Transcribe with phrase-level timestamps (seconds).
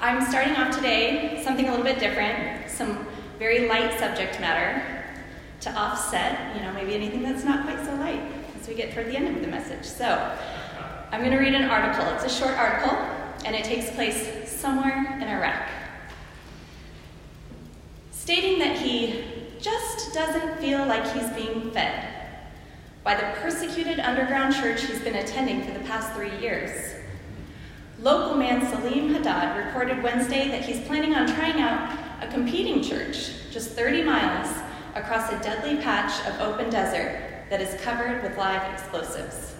[0.00, 3.04] I'm starting off today something a little bit different, some
[3.40, 5.04] very light subject matter
[5.60, 8.22] to offset, you know, maybe anything that's not quite so light
[8.60, 9.84] as we get toward the end of the message.
[9.84, 10.06] So,
[11.10, 12.06] I'm going to read an article.
[12.14, 12.96] It's a short article,
[13.44, 15.68] and it takes place somewhere in Iraq.
[18.12, 19.24] Stating that he
[19.58, 22.08] just doesn't feel like he's being fed
[23.02, 26.97] by the persecuted underground church he's been attending for the past three years.
[28.00, 33.32] Local man Salim Haddad reported Wednesday that he's planning on trying out a competing church
[33.50, 34.56] just 30 miles
[34.94, 39.56] across a deadly patch of open desert that is covered with live explosives.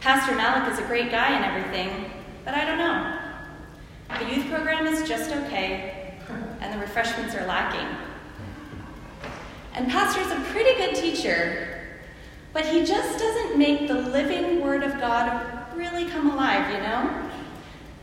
[0.00, 2.10] Pastor Malik is a great guy and everything,
[2.44, 3.18] but I don't know.
[4.18, 6.14] The youth program is just okay,
[6.60, 7.88] and the refreshments are lacking.
[9.72, 11.88] And Pastor's a pretty good teacher,
[12.52, 17.30] but he just doesn't make the living Word of God really come alive, you know?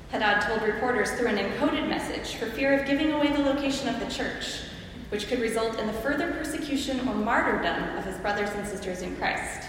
[0.09, 3.99] Haddad told reporters through an encoded message for fear of giving away the location of
[3.99, 4.61] the church,
[5.09, 9.13] which could result in the further persecution or martyrdom of his brothers and sisters in
[9.17, 9.67] Christ.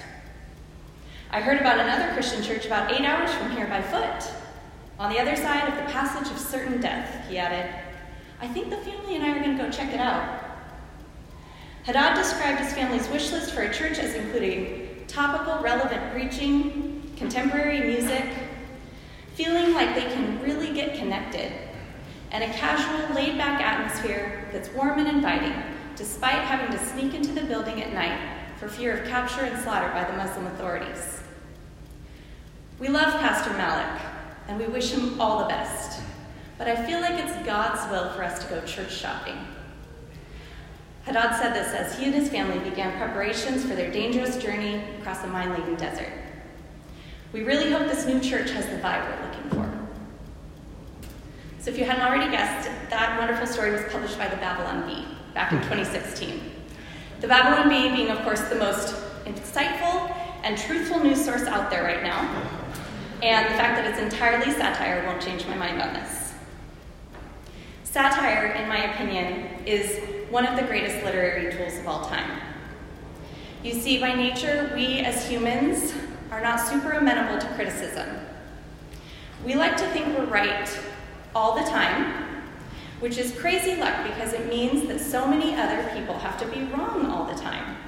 [1.32, 4.32] I heard about another Christian church about eight hours from here by foot,
[5.00, 7.74] on the other side of the passage of certain death, he added.
[8.40, 10.44] I think the family and I are going to go check it out.
[11.82, 16.85] Haddad described his family's wish list for a church as including topical, relevant preaching,
[17.16, 18.24] contemporary music,
[19.34, 21.52] feeling like they can really get connected,
[22.30, 25.54] and a casual, laid back atmosphere that's warm and inviting,
[25.96, 28.18] despite having to sneak into the building at night
[28.58, 31.20] for fear of capture and slaughter by the Muslim authorities.
[32.78, 34.02] We love Pastor Malik,
[34.48, 36.02] and we wish him all the best,
[36.58, 39.36] but I feel like it's God's will for us to go church shopping.
[41.04, 45.20] Haddad said this as he and his family began preparations for their dangerous journey across
[45.20, 46.12] the mine laden desert.
[47.36, 49.70] We really hope this new church has the vibe we're looking for.
[51.58, 55.04] So, if you hadn't already guessed, that wonderful story was published by the Babylon Bee
[55.34, 56.40] back in 2016.
[57.20, 58.94] The Babylon Bee being, of course, the most
[59.26, 62.20] insightful and truthful news source out there right now.
[63.22, 66.32] And the fact that it's entirely satire won't change my mind on this.
[67.84, 70.00] Satire, in my opinion, is
[70.30, 72.40] one of the greatest literary tools of all time.
[73.62, 75.92] You see, by nature, we as humans
[76.36, 78.06] are not super amenable to criticism.
[79.42, 80.68] We like to think we're right
[81.34, 82.42] all the time,
[83.00, 86.64] which is crazy luck because it means that so many other people have to be
[86.64, 87.78] wrong all the time.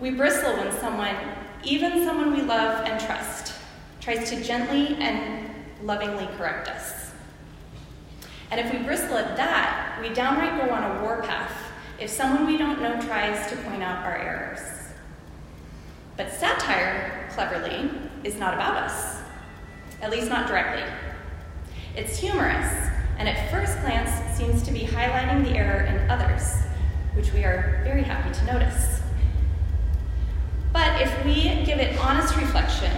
[0.00, 1.16] We bristle when someone,
[1.64, 3.54] even someone we love and trust,
[4.02, 5.50] tries to gently and
[5.82, 7.10] lovingly correct us.
[8.50, 11.56] And if we bristle at that, we downright go on a warpath
[11.98, 14.77] if someone we don't know tries to point out our errors.
[16.18, 17.88] But satire, cleverly,
[18.24, 19.22] is not about us,
[20.02, 20.82] at least not directly.
[21.94, 26.56] It's humorous, and at first glance seems to be highlighting the error in others,
[27.14, 29.00] which we are very happy to notice.
[30.72, 32.90] But if we give it honest reflection,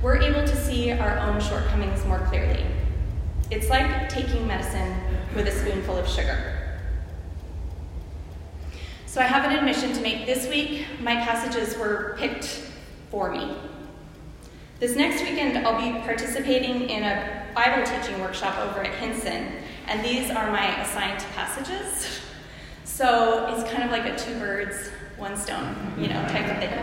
[0.00, 2.64] we're able to see our own shortcomings more clearly.
[3.50, 4.96] It's like taking medicine
[5.34, 6.53] with a spoonful of sugar.
[9.14, 10.86] So I have an admission to make this week.
[10.98, 12.64] My passages were picked
[13.12, 13.56] for me.
[14.80, 19.52] This next weekend, I'll be participating in a Bible teaching workshop over at Hinson,
[19.86, 22.22] and these are my assigned passages.
[22.82, 26.76] So it's kind of like a two birds, one stone, you know, type of thing.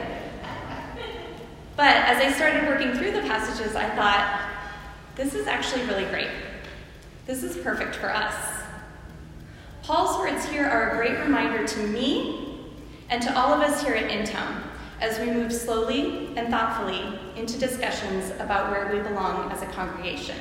[1.76, 4.42] But as I started working through the passages, I thought,
[5.18, 6.30] this is actually really great.
[7.26, 8.51] This is perfect for us.
[9.84, 12.60] Paul's words here are a great reminder to me
[13.10, 14.62] and to all of us here at InTown
[15.00, 20.38] as we move slowly and thoughtfully into discussions about where we belong as a congregation.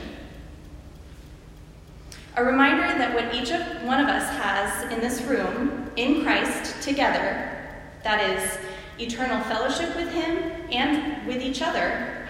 [2.37, 6.81] A reminder that what each of one of us has in this room, in Christ,
[6.83, 7.59] together,
[8.05, 8.59] that is,
[8.99, 10.37] eternal fellowship with Him
[10.71, 12.29] and with each other,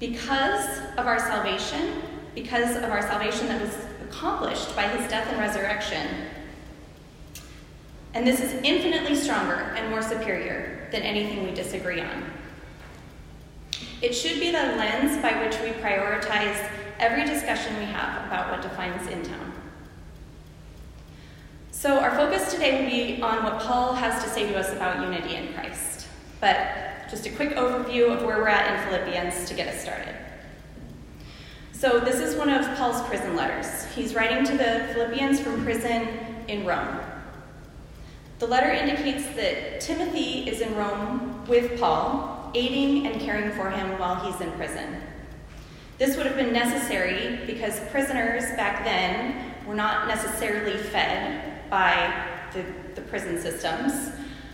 [0.00, 2.02] because of our salvation,
[2.34, 6.06] because of our salvation that was accomplished by his death and resurrection.
[8.14, 12.24] And this is infinitely stronger and more superior than anything we disagree on.
[14.00, 18.62] It should be the lens by which we prioritize every discussion we have about what
[18.62, 19.52] defines InTown.
[21.70, 25.00] So, our focus today will be on what Paul has to say to us about
[25.00, 26.08] unity in Christ.
[26.40, 30.14] But just a quick overview of where we're at in Philippians to get us started.
[31.78, 33.84] So, this is one of Paul's prison letters.
[33.94, 36.08] He's writing to the Philippians from prison
[36.48, 36.98] in Rome.
[38.40, 43.96] The letter indicates that Timothy is in Rome with Paul, aiding and caring for him
[43.96, 45.00] while he's in prison.
[45.98, 52.64] This would have been necessary because prisoners back then were not necessarily fed by the,
[52.96, 54.10] the prison systems.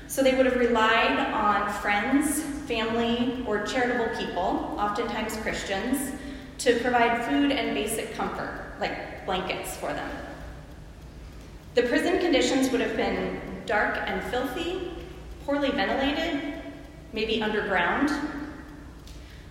[0.08, 6.12] So they would have relied on friends, family, or charitable people, oftentimes Christians,
[6.58, 10.10] to provide food and basic comfort, like blankets for them.
[11.74, 14.92] The prison conditions would have been dark and filthy,
[15.44, 16.62] poorly ventilated,
[17.12, 18.10] maybe underground.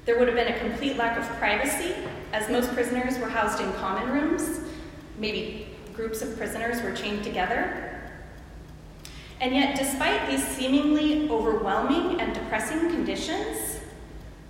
[0.05, 1.95] There would have been a complete lack of privacy,
[2.31, 4.61] as most prisoners were housed in common rooms.
[5.17, 8.01] Maybe groups of prisoners were chained together.
[9.39, 13.72] And yet, despite these seemingly overwhelming and depressing conditions,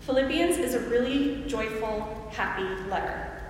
[0.06, 3.42] Philippians is a really joyful, happy letter.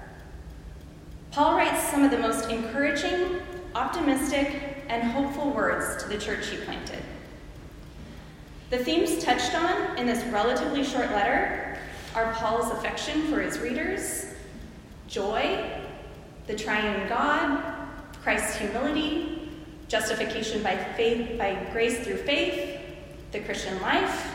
[1.31, 3.41] Paul writes some of the most encouraging,
[3.73, 7.01] optimistic, and hopeful words to the church he planted.
[8.69, 11.79] The themes touched on in this relatively short letter
[12.13, 14.27] are Paul's affection for his readers,
[15.07, 15.71] joy,
[16.45, 17.63] the triune God,
[18.21, 19.49] Christ's humility,
[19.87, 22.79] justification by faith by grace through faith,
[23.31, 24.31] the Christian life,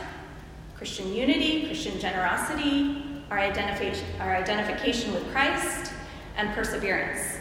[0.79, 5.91] Christian unity, Christian generosity, our, identifi- our identification with Christ,
[6.37, 7.37] and perseverance.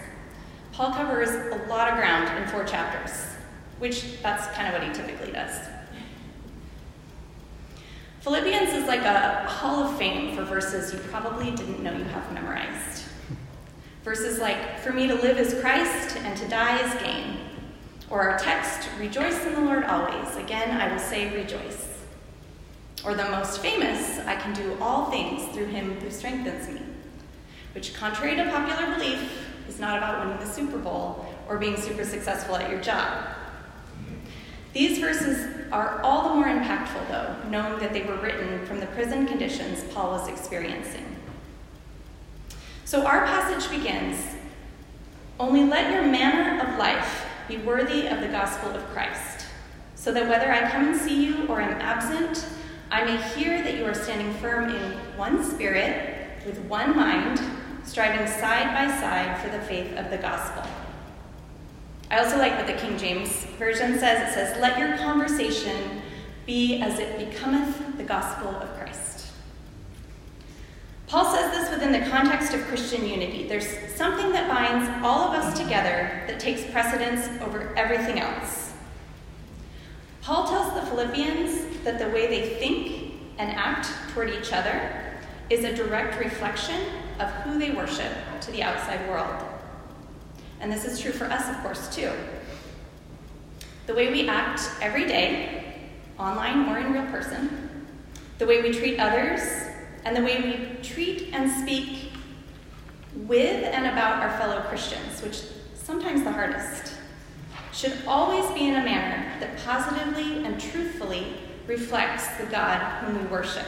[0.72, 3.12] Paul covers a lot of ground in four chapters,
[3.78, 5.56] which that's kind of what he typically does.
[8.22, 12.32] Philippians is like a hall of fame for verses you probably didn't know you have
[12.32, 13.04] memorized.
[14.02, 17.36] Verses like, For me to live is Christ and to die is gain.
[18.10, 20.34] Or our text, Rejoice in the Lord always.
[20.38, 21.97] Again, I will say rejoice.
[23.08, 26.82] Or the most famous, I can do all things through him who strengthens me,
[27.72, 32.04] which, contrary to popular belief, is not about winning the Super Bowl or being super
[32.04, 33.28] successful at your job.
[34.74, 38.86] These verses are all the more impactful, though, knowing that they were written from the
[38.88, 41.16] prison conditions Paul was experiencing.
[42.84, 44.22] So our passage begins
[45.40, 49.46] Only let your manner of life be worthy of the gospel of Christ,
[49.94, 52.44] so that whether I come and see you or am absent,
[52.90, 57.40] I may hear that you are standing firm in one spirit, with one mind,
[57.84, 60.62] striving side by side for the faith of the gospel.
[62.10, 64.30] I also like what the King James Version says.
[64.30, 66.00] It says, Let your conversation
[66.46, 69.26] be as it becometh the gospel of Christ.
[71.06, 73.46] Paul says this within the context of Christian unity.
[73.46, 78.67] There's something that binds all of us together that takes precedence over everything else.
[80.28, 85.16] Paul tells the Philippians that the way they think and act toward each other
[85.48, 86.78] is a direct reflection
[87.18, 89.42] of who they worship to the outside world.
[90.60, 92.10] And this is true for us, of course, too.
[93.86, 95.76] The way we act every day,
[96.18, 97.86] online or in real person,
[98.36, 99.40] the way we treat others,
[100.04, 102.12] and the way we treat and speak
[103.14, 105.40] with and about our fellow Christians, which
[105.74, 106.97] sometimes the hardest
[107.78, 111.34] should always be in a manner that positively and truthfully
[111.68, 113.66] reflects the God whom we worship.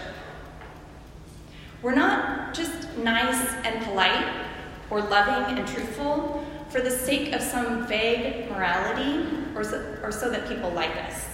[1.81, 4.49] We're not just nice and polite
[4.91, 10.29] or loving and truthful for the sake of some vague morality or so, or so
[10.29, 11.25] that people like us.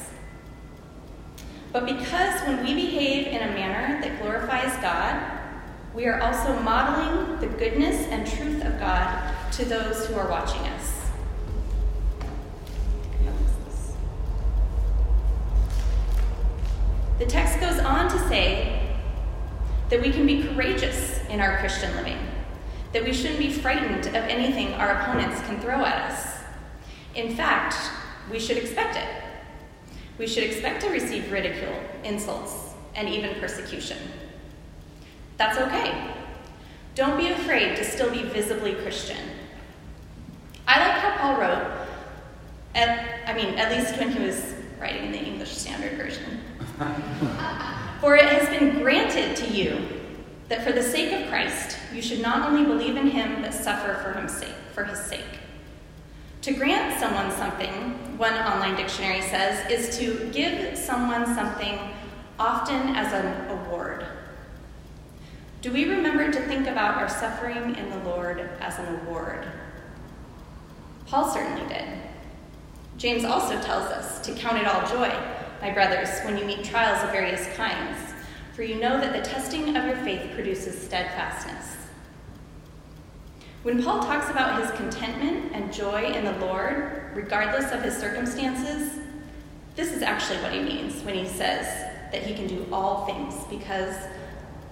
[1.73, 5.41] But because when we behave in a manner that glorifies God,
[5.95, 10.61] we are also modeling the goodness and truth of God to those who are watching
[10.61, 10.97] us.
[17.19, 18.83] The text goes on to say
[19.89, 22.19] that we can be courageous in our Christian living,
[22.93, 26.43] that we shouldn't be frightened of anything our opponents can throw at us.
[27.15, 27.77] In fact,
[28.31, 29.09] we should expect it.
[30.19, 31.75] We should expect to receive ridicule,
[32.05, 33.99] insults, and even persecution.
[35.37, 36.11] That's okay.
[36.95, 39.19] Don't be afraid to still be visibly Christian.
[40.67, 41.87] I like how Paul wrote,
[42.75, 46.41] at, I mean, at least when he was writing in the English Standard Version.
[48.01, 49.79] for it has been granted to you
[50.49, 53.95] that for the sake of Christ you should not only believe in him but suffer
[54.03, 54.55] for his sake.
[54.75, 55.25] For his sake.
[56.43, 57.73] To grant someone something,
[58.19, 61.79] one online dictionary says, is to give someone something
[62.39, 64.07] often as an award.
[65.63, 69.47] Do we remember to think about our suffering in the Lord as an award?
[71.07, 71.89] Paul certainly did.
[72.97, 75.11] James also tells us to count it all joy
[75.61, 77.99] my brothers, when you meet trials of various kinds,
[78.55, 81.77] for you know that the testing of your faith produces steadfastness.
[83.63, 89.01] When Paul talks about his contentment and joy in the Lord, regardless of his circumstances,
[89.75, 91.67] this is actually what he means when he says
[92.13, 93.97] that he can do all things because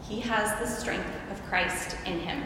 [0.08, 2.44] he has the strength of Christ in him.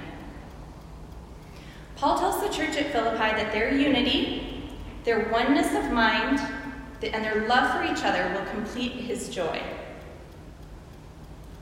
[1.97, 4.71] Paul tells the church at Philippi that their unity,
[5.05, 6.41] their oneness of mind,
[7.03, 9.63] and their love for each other will complete his joy.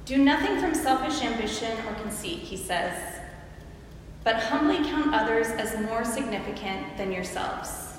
[0.05, 3.21] Do nothing from selfish ambition or conceit, he says,
[4.25, 7.95] but humbly count others as more significant than yourselves.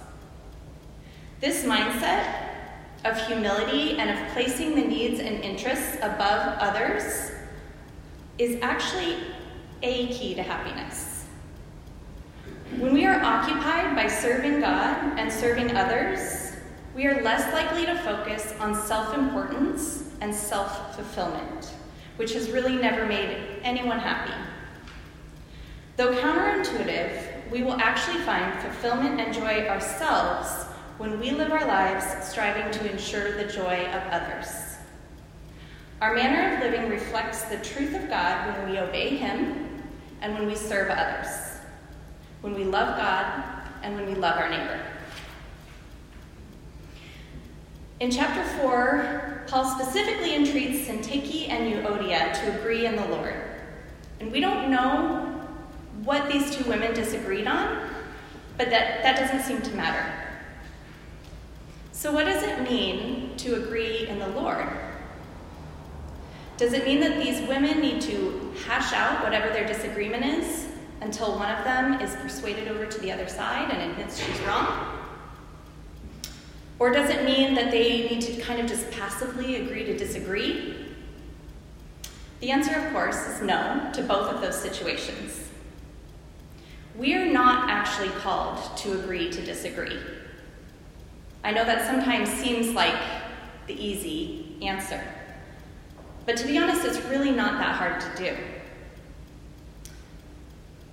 [1.39, 2.47] This mindset
[3.05, 7.31] of humility and of placing the needs and interests above others
[8.37, 9.17] is actually
[9.83, 11.25] a key to happiness.
[12.77, 16.36] When we are occupied by serving God and serving others,
[16.97, 21.75] we are less likely to focus on self importance and self fulfillment,
[22.15, 24.33] which has really never made anyone happy.
[25.95, 30.65] Though counterintuitive, we will actually find fulfillment and joy ourselves
[30.97, 34.47] when we live our lives striving to ensure the joy of others.
[36.01, 39.83] Our manner of living reflects the truth of God when we obey Him
[40.21, 41.59] and when we serve others,
[42.41, 43.43] when we love God
[43.83, 44.96] and when we love our neighbor.
[47.99, 53.33] In chapter 4, Paul specifically entreats Syntyche and Euodia to agree in the Lord.
[54.19, 55.49] And we don't know
[56.03, 57.89] what these two women disagreed on,
[58.55, 60.13] but that, that doesn't seem to matter.
[61.91, 64.69] So, what does it mean to agree in the Lord?
[66.57, 70.67] Does it mean that these women need to hash out whatever their disagreement is
[71.01, 74.96] until one of them is persuaded over to the other side and admits she's wrong?
[76.79, 80.75] Or does it mean that they need to kind of just passively agree to disagree?
[82.39, 85.49] The answer, of course, is no to both of those situations.
[86.95, 89.97] We are not actually called to agree to disagree.
[91.43, 92.95] I know that sometimes seems like
[93.65, 95.01] the easy answer.
[96.25, 98.37] But to be honest, it's really not that hard to do.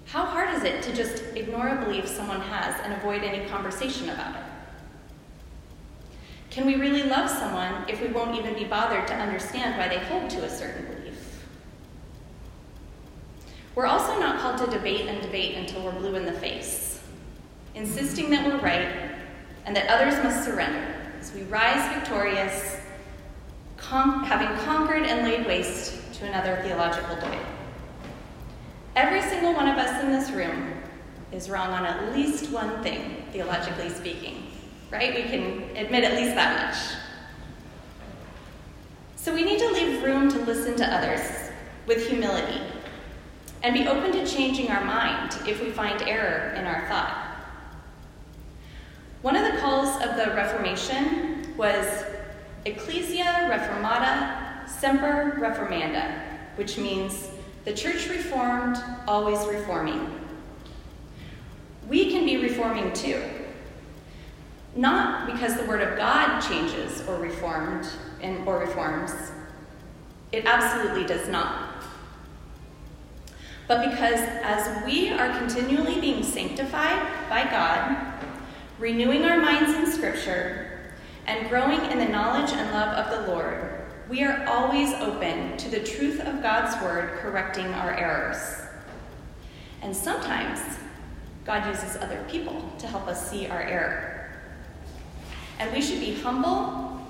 [0.07, 4.11] How hard is it to just ignore a belief someone has and avoid any conversation
[4.11, 4.54] about it?
[6.55, 9.99] Can we really love someone if we won't even be bothered to understand why they
[9.99, 11.45] hold to a certain belief?
[13.75, 17.03] We're also not called to debate and debate until we're blue in the face,
[17.75, 18.87] insisting that we're right
[19.67, 22.77] and that others must surrender as we rise victorious,
[23.77, 27.47] con- having conquered and laid waste to another theological debate.
[28.95, 30.73] Every single one of us in this room
[31.33, 34.44] is wrong on at least one thing, theologically speaking
[34.91, 35.15] right?
[35.15, 36.99] We can admit at least that much.
[39.17, 41.51] So we need to leave room to listen to others
[41.87, 42.61] with humility
[43.63, 47.35] and be open to changing our mind if we find error in our thought.
[49.23, 52.05] One of the calls of the Reformation was
[52.67, 56.15] Ecclesia Reformata Semper Reformanda,
[56.57, 57.31] which means
[57.65, 58.77] the church reformed,
[59.09, 60.21] always reforming.
[61.89, 63.23] We can be reforming too.
[64.77, 67.87] Not because the Word of God changes or reformed
[68.21, 69.13] and, or reforms.
[70.33, 71.85] It absolutely does not.
[73.69, 77.01] But because as we are continually being sanctified
[77.31, 77.97] by God,
[78.79, 80.71] renewing our minds in Scripture,
[81.27, 85.71] and growing in the knowledge and love of the Lord, we are always open to
[85.71, 88.67] the truth of God's Word correcting our errors.
[89.81, 90.61] And sometimes
[91.47, 94.14] God uses other people to help us see our error.
[95.59, 97.01] And we should be humble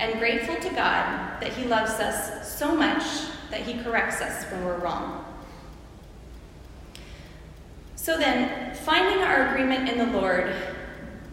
[0.00, 3.04] and grateful to God that He loves us so much
[3.50, 5.24] that He corrects us when we're wrong.
[7.96, 10.54] So then, finding our agreement in the Lord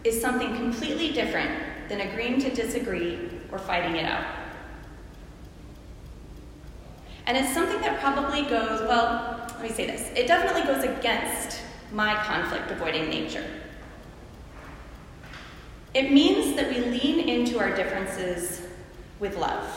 [0.04, 1.50] is something completely different
[1.88, 4.24] than agreeing to disagree or fighting it out.
[7.26, 11.60] And it's something that probably goes, well, let me say this it definitely goes against
[11.92, 13.44] my conflict avoiding nature.
[15.94, 18.62] It means that we lean into our differences
[19.20, 19.68] with love.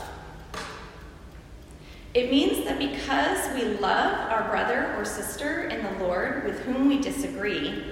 [2.13, 6.87] It means that because we love our brother or sister in the Lord with whom
[6.87, 7.83] we disagree,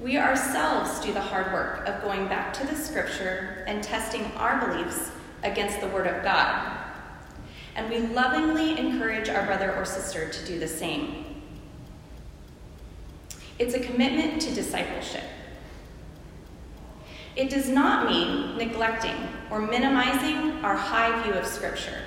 [0.00, 4.66] we ourselves do the hard work of going back to the scripture and testing our
[4.66, 5.12] beliefs
[5.44, 6.76] against the Word of God.
[7.76, 11.24] And we lovingly encourage our brother or sister to do the same.
[13.60, 15.24] It's a commitment to discipleship.
[17.38, 19.14] It does not mean neglecting
[19.48, 22.02] or minimizing our high view of Scripture,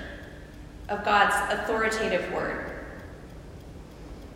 [0.90, 2.84] of God's authoritative word,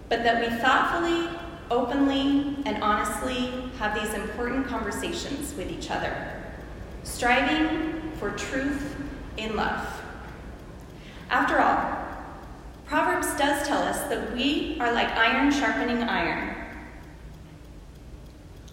[0.09, 1.29] but that we thoughtfully,
[1.71, 6.43] openly, and honestly have these important conversations with each other,
[7.03, 8.97] striving for truth
[9.37, 9.87] in love.
[11.29, 12.07] After all,
[12.87, 16.56] Proverbs does tell us that we are like iron sharpening iron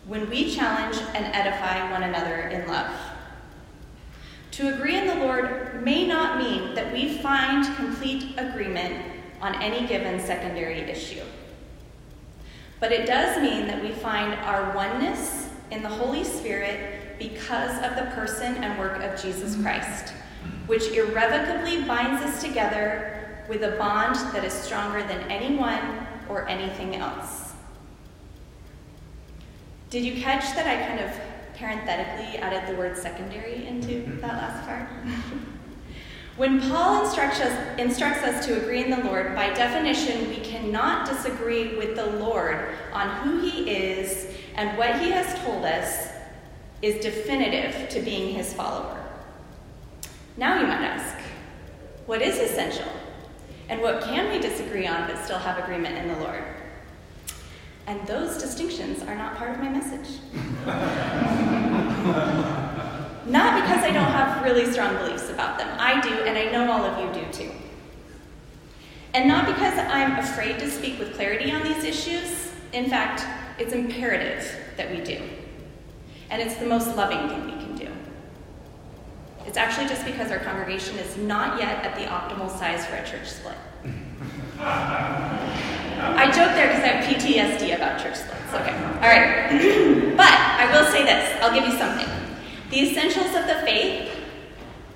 [0.06, 2.94] when we challenge and edify one another in love.
[4.52, 9.04] To agree in the Lord may not mean that we find complete agreement
[9.42, 11.24] on any given secondary issue.
[12.80, 17.96] But it does mean that we find our oneness in the Holy Spirit because of
[17.96, 20.14] the person and work of Jesus Christ,
[20.68, 26.96] which irrevocably binds us together with a bond that is stronger than anyone or anything
[26.96, 27.53] else.
[29.94, 31.12] Did you catch that I kind of
[31.56, 34.22] parenthetically added the word secondary into mm-hmm.
[34.22, 34.90] that last part?
[36.36, 41.08] when Paul instructs us, instructs us to agree in the Lord, by definition, we cannot
[41.08, 46.10] disagree with the Lord on who he is and what he has told us
[46.82, 49.00] is definitive to being his follower.
[50.38, 51.24] Now you might ask,
[52.08, 52.92] what is essential?
[53.70, 56.44] And what can we disagree on but still have agreement in the Lord?
[57.88, 60.20] And those distinctions are not part of my message.
[63.26, 65.68] not because I don't have really strong beliefs about them.
[65.80, 67.52] I do, and I know all of you do too.
[69.14, 72.52] And not because I'm afraid to speak with clarity on these issues.
[72.72, 73.26] In fact,
[73.60, 75.22] it's imperative that we do.
[76.30, 77.90] And it's the most loving thing we can do.
[79.46, 83.06] It's actually just because our congregation is not yet at the optimal size for a
[83.06, 83.58] church split.
[86.18, 88.54] I joke there because I have PTSD about church splits.
[88.54, 90.14] Okay, all right.
[90.18, 92.08] but I will say this I'll give you something.
[92.70, 94.12] The essentials of the faith,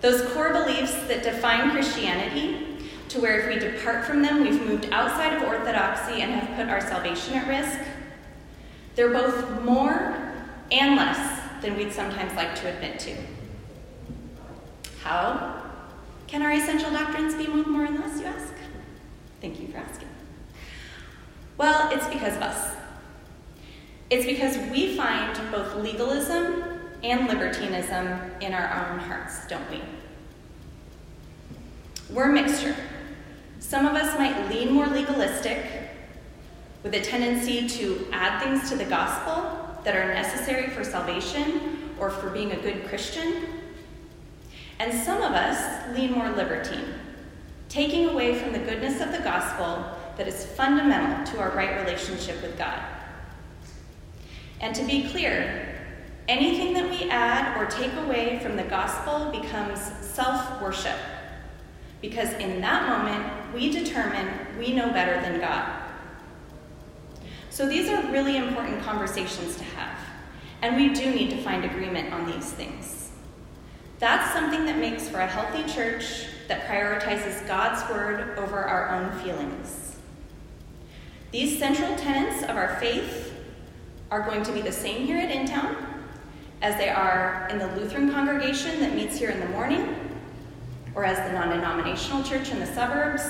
[0.01, 2.67] those core beliefs that define Christianity,
[3.09, 6.69] to where if we depart from them, we've moved outside of orthodoxy and have put
[6.69, 7.79] our salvation at risk,
[8.95, 10.33] they're both more
[10.71, 13.15] and less than we'd sometimes like to admit to.
[15.01, 15.61] How
[16.27, 18.53] can our essential doctrines be more and less, you ask?
[19.39, 20.09] Thank you for asking.
[21.57, 22.75] Well, it's because of us.
[24.09, 26.63] It's because we find both legalism
[27.03, 29.81] and libertinism in our own hearts, don't we?
[32.09, 32.75] We're a mixture.
[33.59, 35.65] Some of us might lean more legalistic,
[36.83, 42.09] with a tendency to add things to the gospel that are necessary for salvation or
[42.09, 43.45] for being a good Christian.
[44.79, 46.93] And some of us lean more libertine,
[47.67, 52.41] taking away from the goodness of the gospel that is fundamental to our right relationship
[52.41, 52.79] with God.
[54.59, 55.79] And to be clear,
[56.27, 60.97] anything that we add or take away from the gospel becomes self worship,
[62.01, 64.27] because in that moment, we determine
[64.57, 65.83] we know better than God.
[67.49, 69.97] So these are really important conversations to have,
[70.61, 73.11] and we do need to find agreement on these things.
[73.99, 79.19] That's something that makes for a healthy church that prioritizes God's word over our own
[79.23, 79.86] feelings.
[81.37, 83.31] These central tenets of our faith
[84.09, 85.85] are going to be the same here at InTown
[86.63, 89.95] as they are in the Lutheran congregation that meets here in the morning,
[90.95, 93.21] or as the non denominational church in the suburbs,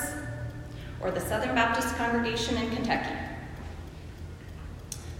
[1.02, 3.14] or the Southern Baptist congregation in Kentucky.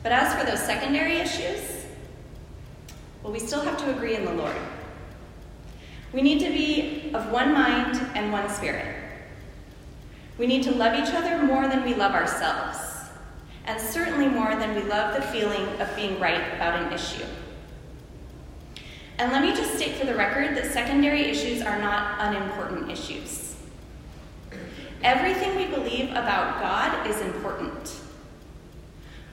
[0.02, 1.84] But as for those secondary issues,
[3.22, 4.56] well, we still have to agree in the Lord.
[6.14, 8.97] We need to be of one mind and one spirit.
[10.38, 12.78] We need to love each other more than we love ourselves,
[13.64, 17.24] and certainly more than we love the feeling of being right about an issue.
[19.18, 23.56] And let me just state for the record that secondary issues are not unimportant issues.
[25.02, 27.96] Everything we believe about God is important.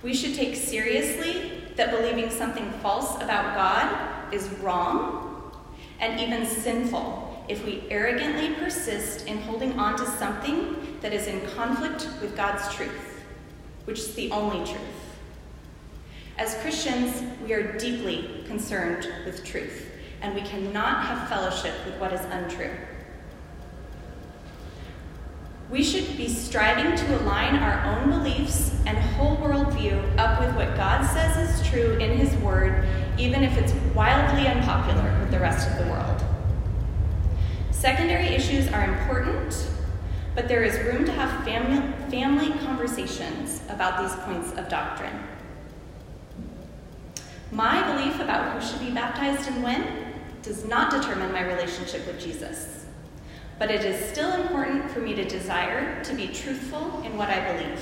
[0.02, 5.52] We should take seriously that believing something false about God is wrong
[6.00, 11.42] and even sinful if we arrogantly persist in holding on to something that is in
[11.52, 13.24] conflict with God's truth,
[13.86, 14.82] which is the only truth.
[16.38, 19.90] As Christians, we are deeply concerned with truth,
[20.22, 22.72] and we cannot have fellowship with what is untrue.
[25.70, 30.76] We should be striving to align our own beliefs and whole worldview up with what
[30.76, 35.68] God says is true in His Word, even if it's wildly unpopular with the rest
[35.70, 36.15] of the world.
[37.76, 39.68] Secondary issues are important,
[40.34, 45.20] but there is room to have family, family conversations about these points of doctrine.
[47.52, 52.20] My belief about who should be baptized and when does not determine my relationship with
[52.20, 52.86] Jesus
[53.58, 57.54] but it is still important for me to desire to be truthful in what I
[57.54, 57.80] believe.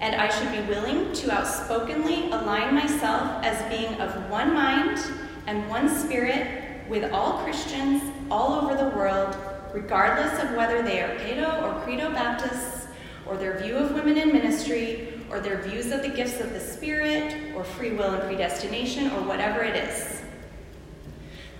[0.00, 4.98] And I should be willing to outspokenly align myself as being of one mind
[5.46, 9.36] and one spirit with all Christians all over the world
[9.74, 12.86] regardless of whether they are Paedo or Credo Baptists,
[13.26, 16.60] or their view of women in ministry, or their views of the gifts of the
[16.60, 20.22] Spirit, or free will and predestination, or whatever it is.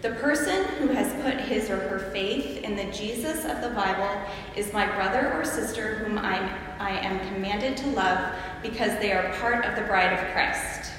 [0.03, 4.11] The person who has put his or her faith in the Jesus of the Bible
[4.55, 8.33] is my brother or sister whom I'm, I am commanded to love
[8.63, 10.93] because they are part of the bride of Christ.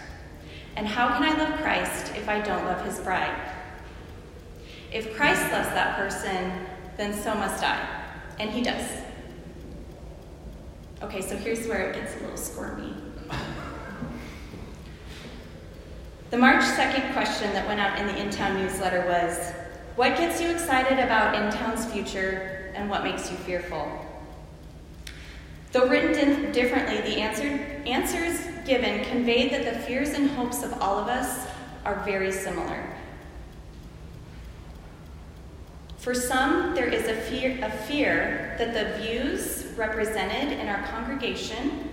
[0.76, 3.55] And how can I love Christ if I don't love his bride?
[4.92, 6.52] If Christ loves that person,
[6.98, 7.80] then so must I.
[8.40, 8.90] And he does.
[11.02, 12.94] Okay, so here's where it gets a little squirmy.
[16.32, 19.54] The March 2nd question that went out in the InTown newsletter was
[19.96, 23.88] What gets you excited about InTown's future and what makes you fearful?
[25.72, 27.44] Though written differently, the answer,
[27.86, 31.48] answers given conveyed that the fears and hopes of all of us
[31.86, 32.95] are very similar.
[36.06, 41.90] For some, there is a fear, a fear that the views represented in our congregation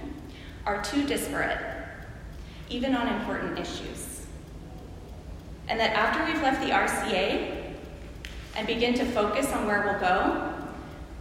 [0.67, 1.59] are too disparate,
[2.69, 4.13] even on important issues
[5.69, 7.73] and that after we've left the RCA
[8.57, 10.53] and begin to focus on where we'll go,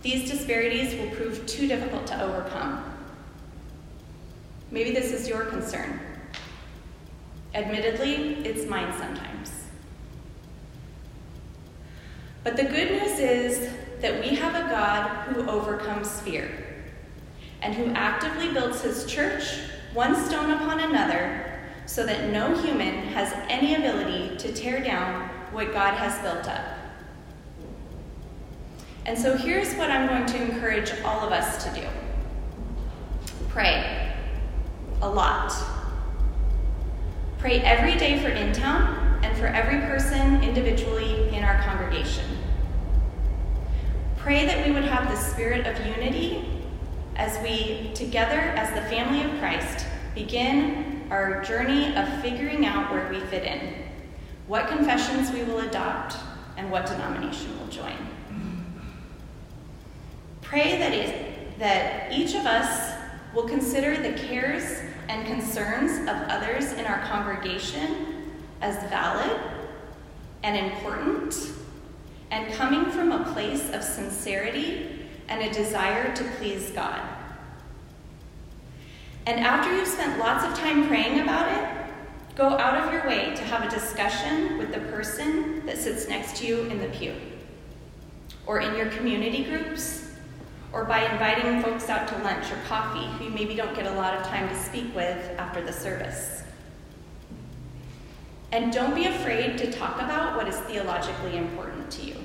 [0.01, 2.83] these disparities will prove too difficult to overcome.
[4.69, 6.01] Maybe this is your concern.
[7.53, 9.60] Admittedly, it's mine sometimes.
[12.43, 16.51] But the good news is that we have a God who overcomes fear
[17.61, 19.59] and who actively builds his church
[19.93, 25.71] one stone upon another so that no human has any ability to tear down what
[25.71, 26.65] God has built up.
[29.05, 31.87] And so here's what I'm going to encourage all of us to do
[33.49, 34.13] pray
[35.01, 35.53] a lot.
[37.37, 42.23] Pray every day for InTown and for every person individually in our congregation.
[44.17, 46.45] Pray that we would have the spirit of unity
[47.15, 53.09] as we, together as the family of Christ, begin our journey of figuring out where
[53.09, 53.73] we fit in,
[54.45, 56.15] what confessions we will adopt,
[56.57, 57.97] and what denomination we'll join.
[60.43, 62.93] Pray that, it, that each of us
[63.33, 69.60] will consider the cares and concerns of others in our congregation as valid
[70.43, 71.51] and important
[72.31, 77.01] and coming from a place of sincerity and a desire to please God.
[79.25, 81.93] And after you've spent lots of time praying about it,
[82.35, 86.37] go out of your way to have a discussion with the person that sits next
[86.37, 87.13] to you in the pew,
[88.45, 90.11] or in your community groups,
[90.73, 93.95] or by inviting folks out to lunch or coffee who you maybe don't get a
[93.95, 96.43] lot of time to speak with after the service.
[98.51, 102.15] And don't be afraid to talk about what is theologically important to you.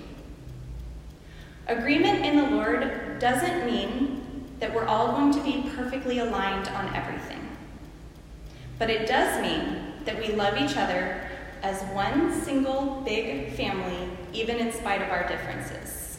[1.69, 6.95] Agreement in the Lord doesn't mean that we're all going to be perfectly aligned on
[6.95, 7.57] everything.
[8.79, 11.29] But it does mean that we love each other
[11.63, 16.19] as one single big family, even in spite of our differences.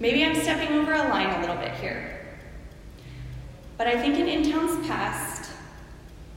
[0.00, 2.20] Maybe I'm stepping over a line a little bit here.
[3.76, 5.33] But I think in InTown's past,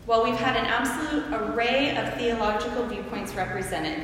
[0.07, 4.01] while we've had an absolute array of theological viewpoints represented,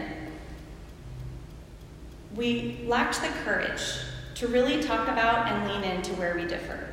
[2.36, 4.02] we lacked the courage
[4.36, 6.90] to really talk about and lean into where we differ.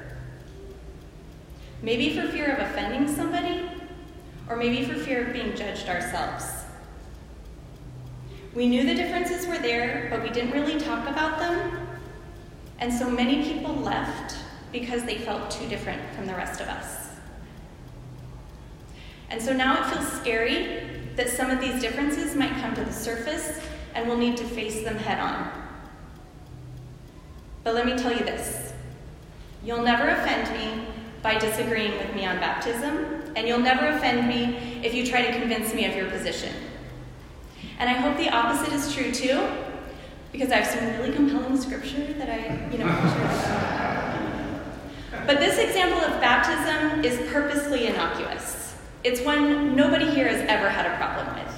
[1.83, 3.69] Maybe for fear of offending somebody,
[4.49, 6.45] or maybe for fear of being judged ourselves.
[8.55, 11.89] We knew the differences were there, but we didn't really talk about them,
[12.79, 14.37] and so many people left
[14.71, 17.00] because they felt too different from the rest of us.
[19.31, 20.83] And so now it feels scary
[21.17, 23.61] that some of these differences might come to the surface
[23.95, 25.51] and we'll need to face them head on.
[27.63, 28.73] But let me tell you this
[29.63, 30.87] you'll never offend me
[31.23, 35.39] by disagreeing with me on baptism, and you'll never offend me if you try to
[35.39, 36.55] convince me of your position.
[37.79, 39.47] And I hope the opposite is true too,
[40.33, 42.87] because I have some really compelling scripture that I, you know,
[45.27, 48.60] But this example of baptism is purposely innocuous.
[49.03, 51.55] It's one nobody here has ever had a problem with.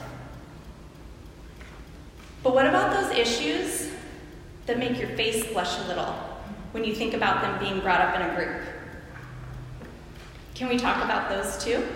[2.42, 3.90] But what about those issues
[4.66, 6.14] that make your face blush a little
[6.72, 8.62] when you think about them being brought up in a group.
[10.54, 11.86] Can we talk about those too?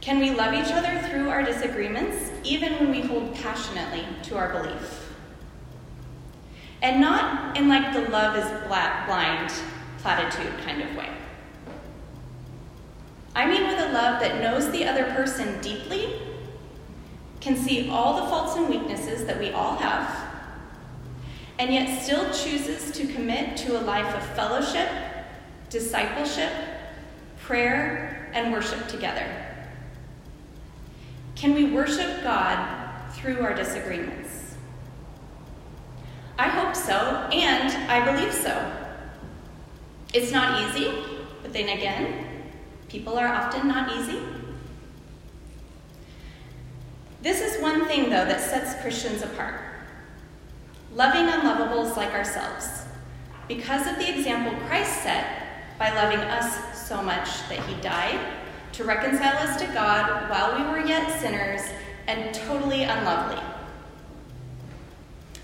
[0.00, 4.52] Can we love each other through our disagreements, even when we hold passionately to our
[4.52, 5.12] belief?
[6.80, 9.52] And not in like the love is blind
[9.98, 11.10] platitude kind of way.
[13.34, 16.20] I mean with a love that knows the other person deeply,
[17.40, 20.28] can see all the faults and weaknesses that we all have,
[21.58, 24.88] and yet still chooses to commit to a life of fellowship,
[25.70, 26.52] discipleship,
[27.40, 29.26] prayer, and worship together?
[31.36, 34.56] Can we worship God through our disagreements?
[36.38, 36.94] I hope so,
[37.32, 38.72] and I believe so.
[40.12, 40.92] It's not easy,
[41.42, 42.27] but then again,
[42.88, 44.20] people are often not easy.
[47.22, 49.60] This is one thing, though, that sets Christians apart
[50.94, 52.84] loving unlovables like ourselves,
[53.46, 58.18] because of the example Christ set by loving us so much that he died
[58.72, 61.62] to reconcile us to God while we were yet sinners
[62.06, 63.42] and totally unlovely.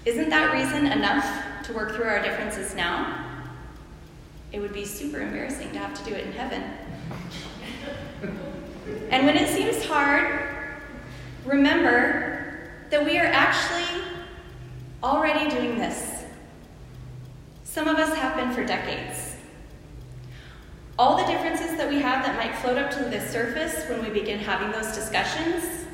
[0.04, 1.24] Isn't that reason enough
[1.66, 3.24] to work through our differences now?
[4.52, 6.62] It would be super embarrassing to have to do it in heaven.
[9.10, 10.56] And when it seems hard,
[11.44, 14.02] remember that we are actually
[15.02, 16.24] already doing this.
[17.64, 19.36] Some of us have been for decades.
[20.98, 24.10] All the differences that we have that might float up to the surface when we
[24.10, 25.84] begin having those discussions,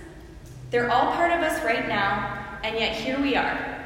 [0.70, 3.84] they're all part of us right now, and yet here we are,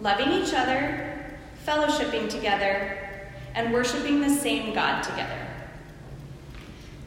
[0.00, 1.24] loving each other,
[1.64, 5.45] fellowshipping together, and worshiping the same God together.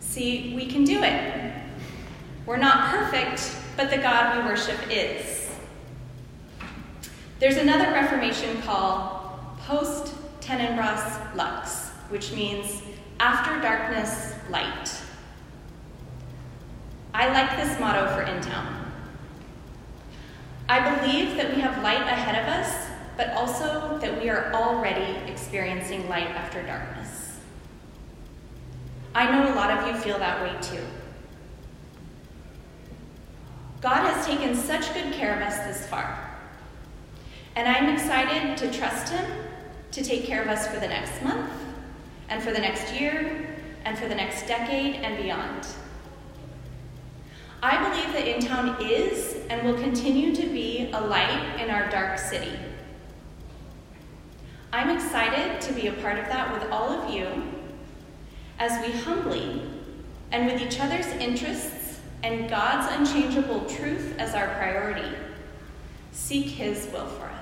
[0.10, 1.54] See, we can do it.
[2.48, 5.52] We're not perfect, but the God we worship is.
[7.40, 10.98] There's another Reformation call post tenebrae
[11.36, 12.82] lux, which means
[13.20, 14.92] after darkness, light.
[17.14, 18.66] I like this motto for InTown.
[20.68, 25.32] I believe that we have light ahead of us, but also that we are already
[25.32, 27.29] experiencing light after darkness.
[29.16, 30.84] I know a lot of you feel that way too.
[33.82, 36.30] God has taken such good care of us this far.
[37.56, 39.26] And I'm excited to trust Him
[39.92, 41.52] to take care of us for the next month,
[42.30, 45.68] and for the next year, and for the next decade and beyond.
[47.64, 52.20] I believe that InTown is and will continue to be a light in our dark
[52.20, 52.52] city.
[54.72, 57.28] I'm excited to be a part of that with all of you
[58.60, 59.62] as we humbly
[60.32, 65.16] and with each other's interests and God's unchangeable truth as our priority
[66.12, 67.39] seek His will for us.